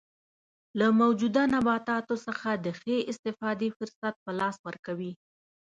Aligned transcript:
له 0.79 0.87
موجوده 1.01 1.43
نباتاتو 1.53 2.15
څخه 2.25 2.49
د 2.65 2.67
ښې 2.79 2.97
استفادې 3.11 3.69
فرصت 3.77 4.15
په 4.23 4.31
لاس 4.39 4.55
ورکوي. 4.67 5.11